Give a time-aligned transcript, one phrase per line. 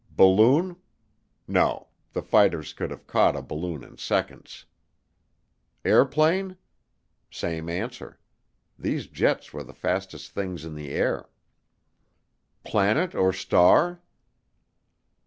[0.15, 0.77] Balloon?
[1.47, 4.65] No, the fighters could have caught a balloon in seconds.
[5.85, 6.57] Airplane?
[7.29, 8.17] Same answer.
[8.79, 11.29] These jets were the fastest things in the air.
[12.63, 14.01] Planet or star?